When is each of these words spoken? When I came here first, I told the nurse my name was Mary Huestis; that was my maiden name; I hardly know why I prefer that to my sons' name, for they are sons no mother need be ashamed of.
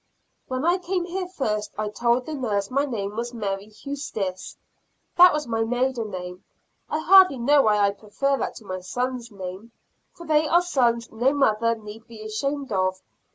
When 0.47 0.65
I 0.65 0.79
came 0.79 1.05
here 1.05 1.27
first, 1.27 1.73
I 1.77 1.89
told 1.89 2.25
the 2.25 2.33
nurse 2.33 2.71
my 2.71 2.85
name 2.85 3.15
was 3.15 3.35
Mary 3.35 3.69
Huestis; 3.69 4.57
that 5.15 5.31
was 5.31 5.45
my 5.45 5.63
maiden 5.63 6.09
name; 6.09 6.43
I 6.89 6.97
hardly 6.97 7.37
know 7.37 7.61
why 7.61 7.77
I 7.77 7.91
prefer 7.91 8.35
that 8.39 8.55
to 8.55 8.65
my 8.65 8.79
sons' 8.79 9.29
name, 9.29 9.71
for 10.11 10.25
they 10.25 10.47
are 10.47 10.63
sons 10.63 11.11
no 11.11 11.33
mother 11.35 11.75
need 11.75 12.07
be 12.07 12.23
ashamed 12.23 12.71
of. 12.71 12.99